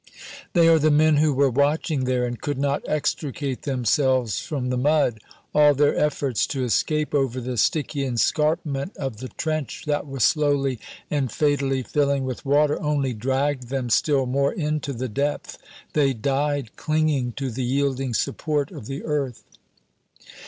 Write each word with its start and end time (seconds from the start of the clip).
They 0.53 0.67
are 0.67 0.79
the 0.79 0.89
men 0.89 1.17
who 1.17 1.31
were 1.31 1.51
watching 1.51 2.05
there, 2.05 2.25
and 2.25 2.41
could 2.41 2.57
not 2.57 2.81
extricate 2.89 3.61
themselves 3.61 4.39
from 4.39 4.69
the 4.71 4.77
mud. 4.77 5.19
All 5.53 5.75
their 5.75 5.95
efforts 5.95 6.47
to 6.47 6.63
escape 6.63 7.13
over 7.13 7.39
the 7.39 7.55
sticky 7.55 8.03
escarpment 8.05 8.97
of 8.97 9.17
the 9.17 9.27
trench 9.27 9.83
that 9.85 10.07
was 10.07 10.23
slowly 10.23 10.79
and 11.11 11.31
fatally 11.31 11.83
filling 11.83 12.23
with 12.23 12.43
water 12.47 12.81
only 12.81 13.13
dragged 13.13 13.67
them 13.69 13.91
still 13.91 14.25
more 14.25 14.51
into 14.51 14.91
the 14.91 15.07
depth. 15.07 15.59
They 15.93 16.13
died 16.13 16.75
clinging 16.77 17.33
to 17.33 17.51
the 17.51 17.63
yielding 17.63 18.15
support 18.15 18.71
of 18.71 18.87
the 18.87 19.03
earth. 19.03 19.43